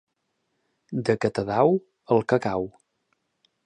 De 1.09 1.17
Catadau, 1.25 1.79
el 2.19 2.27
cacau. 2.35 2.69